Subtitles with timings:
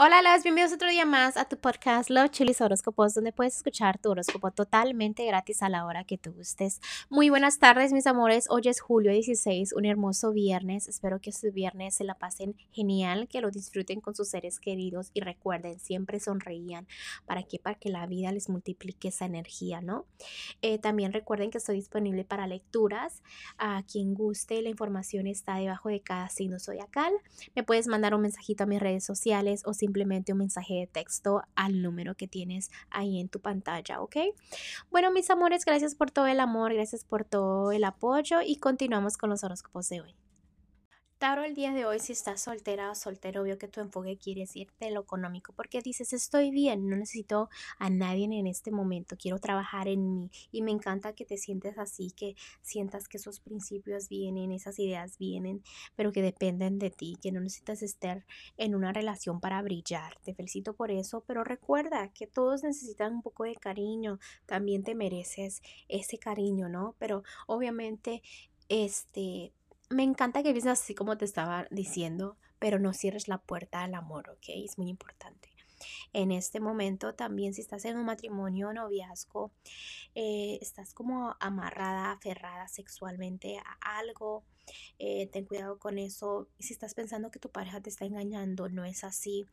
[0.00, 3.98] Hola, las bienvenidos otro día más a tu podcast Love Chilis Horóscopos, donde puedes escuchar
[3.98, 6.80] tu horóscopo totalmente gratis a la hora que tú gustes.
[7.10, 8.46] Muy buenas tardes, mis amores.
[8.48, 10.86] Hoy es julio 16, un hermoso viernes.
[10.86, 15.10] Espero que este viernes se la pasen genial, que lo disfruten con sus seres queridos
[15.14, 16.86] y recuerden, siempre sonreían.
[17.26, 17.58] ¿Para qué?
[17.58, 20.06] Para que la vida les multiplique esa energía, ¿no?
[20.62, 23.24] Eh, también recuerden que estoy disponible para lecturas.
[23.58, 27.12] A quien guste, la información está debajo de cada signo zodiacal.
[27.56, 30.86] Me puedes mandar un mensajito a mis redes sociales o si simplemente un mensaje de
[30.86, 34.16] texto al número que tienes ahí en tu pantalla, ¿ok?
[34.90, 39.16] Bueno, mis amores, gracias por todo el amor, gracias por todo el apoyo y continuamos
[39.16, 40.27] con los horóscopos de hoy.
[41.18, 44.42] Tauro, el día de hoy, si estás soltera o soltero, obvio que tu enfoque quiere
[44.42, 47.50] decirte lo económico, porque dices, estoy bien, no necesito
[47.80, 50.30] a nadie en este momento, quiero trabajar en mí.
[50.52, 55.18] Y me encanta que te sientes así, que sientas que esos principios vienen, esas ideas
[55.18, 55.64] vienen,
[55.96, 58.24] pero que dependen de ti, que no necesitas estar
[58.56, 60.16] en una relación para brillar.
[60.22, 64.94] Te felicito por eso, pero recuerda que todos necesitan un poco de cariño, también te
[64.94, 66.94] mereces ese cariño, ¿no?
[67.00, 68.22] Pero obviamente,
[68.68, 69.52] este
[69.90, 73.94] me encanta que pienses así como te estaba diciendo, pero no cierres la puerta al
[73.94, 74.44] amor, ¿ok?
[74.48, 75.48] Es muy importante.
[76.12, 79.52] En este momento también si estás en un matrimonio o noviazgo,
[80.14, 84.44] eh, estás como amarrada, aferrada sexualmente a algo,
[84.98, 86.48] eh, ten cuidado con eso.
[86.58, 89.46] Si estás pensando que tu pareja te está engañando, no es así.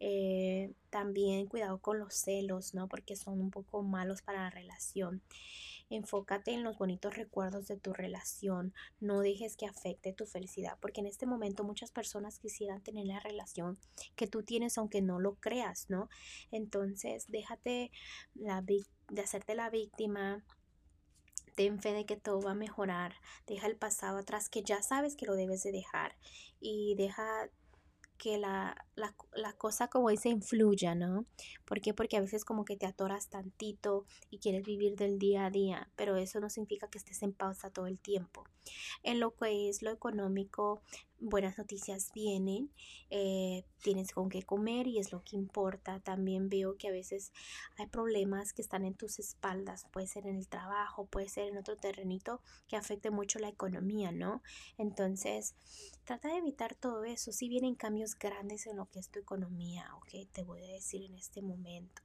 [0.00, 2.88] Eh, también cuidado con los celos, ¿no?
[2.88, 5.22] Porque son un poco malos para la relación.
[5.90, 8.72] Enfócate en los bonitos recuerdos de tu relación.
[9.00, 13.18] No dejes que afecte tu felicidad, porque en este momento muchas personas quisieran tener la
[13.18, 13.76] relación
[14.14, 16.08] que tú tienes, aunque no lo creas, ¿no?
[16.52, 17.90] Entonces, déjate
[18.34, 20.44] la, de hacerte la víctima,
[21.60, 23.12] ten fe de que todo va a mejorar,
[23.46, 26.16] deja el pasado atrás que ya sabes que lo debes de dejar
[26.58, 27.50] y deja
[28.16, 31.26] que la, la, la, cosa como dice influya, ¿no?
[31.66, 31.92] ¿Por qué?
[31.92, 35.90] Porque a veces como que te atoras tantito y quieres vivir del día a día,
[35.96, 38.44] pero eso no significa que estés en pausa todo el tiempo.
[39.02, 40.80] En lo que es lo económico,
[41.20, 42.70] buenas noticias vienen,
[43.10, 46.00] eh, tienes con qué comer y es lo que importa.
[46.00, 47.32] También veo que a veces
[47.76, 51.58] hay problemas que están en tus espaldas, puede ser en el trabajo, puede ser en
[51.58, 54.42] otro terrenito que afecte mucho la economía, ¿no?
[54.78, 55.54] Entonces,
[56.04, 57.32] trata de evitar todo eso.
[57.32, 61.02] Si vienen cambios grandes en lo que es tu economía, ok, te voy a decir
[61.04, 62.02] en este momento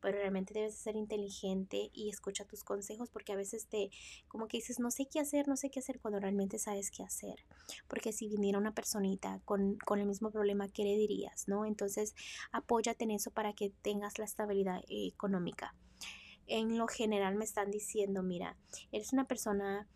[0.00, 3.90] pero realmente debes ser inteligente y escucha tus consejos porque a veces te
[4.28, 7.02] como que dices no sé qué hacer, no sé qué hacer cuando realmente sabes qué
[7.02, 7.44] hacer.
[7.88, 11.48] Porque si viniera una personita con, con el mismo problema, ¿qué le dirías?
[11.48, 11.64] ¿No?
[11.64, 12.14] Entonces
[12.52, 15.74] apóyate en eso para que tengas la estabilidad económica.
[16.46, 18.56] En lo general me están diciendo, mira,
[18.90, 19.86] eres una persona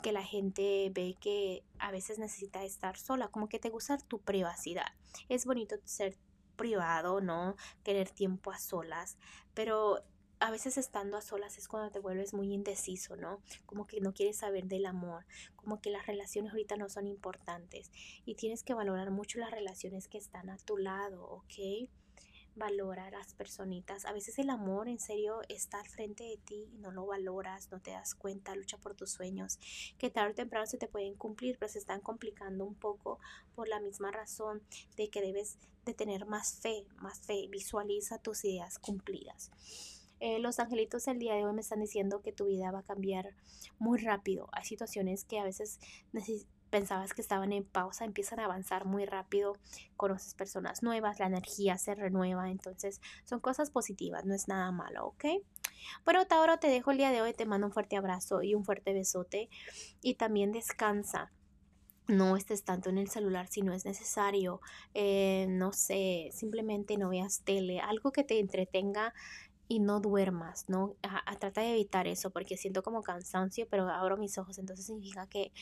[0.00, 4.18] que la gente ve que a veces necesita estar sola, como que te gusta tu
[4.20, 4.86] privacidad.
[5.28, 6.16] Es bonito ser
[6.60, 7.56] privado, ¿no?
[7.82, 9.16] Querer tiempo a solas,
[9.54, 10.04] pero
[10.40, 13.40] a veces estando a solas es cuando te vuelves muy indeciso, ¿no?
[13.64, 15.24] Como que no quieres saber del amor,
[15.56, 17.90] como que las relaciones ahorita no son importantes
[18.26, 21.88] y tienes que valorar mucho las relaciones que están a tu lado, ¿ok?
[22.60, 24.04] Valora a las personitas.
[24.04, 27.72] A veces el amor en serio está al frente de ti y no lo valoras,
[27.72, 29.58] no te das cuenta, lucha por tus sueños,
[29.98, 33.18] que tarde o temprano se te pueden cumplir, pero se están complicando un poco
[33.56, 34.62] por la misma razón
[34.96, 39.50] de que debes de tener más fe, más fe, visualiza tus ideas cumplidas.
[40.20, 42.84] Eh, los angelitos el día de hoy me están diciendo que tu vida va a
[42.84, 43.34] cambiar
[43.78, 44.50] muy rápido.
[44.52, 45.80] Hay situaciones que a veces
[46.12, 49.56] necesitas pensabas que estaban en pausa, empiezan a avanzar muy rápido,
[49.96, 55.06] conoces personas nuevas, la energía se renueva, entonces son cosas positivas, no es nada malo,
[55.06, 55.24] ¿ok?
[56.04, 58.64] Bueno, Tauro, te dejo el día de hoy, te mando un fuerte abrazo y un
[58.64, 59.48] fuerte besote
[60.00, 61.32] y también descansa.
[62.06, 64.60] No estés tanto en el celular si no es necesario.
[64.94, 69.14] Eh, no sé, simplemente no veas tele, algo que te entretenga
[69.70, 70.96] y no duermas, ¿no?
[71.38, 75.52] Trata de evitar eso porque siento como cansancio, pero abro mis ojos, entonces significa que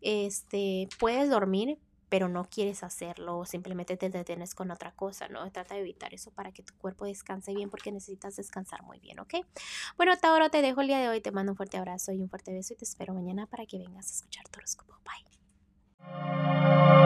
[0.00, 1.78] este, puedes dormir,
[2.08, 5.48] pero no quieres hacerlo o simplemente te detienes con otra cosa, ¿no?
[5.52, 9.20] Trata de evitar eso para que tu cuerpo descanse bien porque necesitas descansar muy bien,
[9.20, 9.34] ¿ok?
[9.96, 12.20] Bueno, hasta ahora te dejo el día de hoy, te mando un fuerte abrazo y
[12.20, 14.98] un fuerte beso y te espero mañana para que vengas a escuchar tu horóscopo.
[15.04, 17.01] Bye.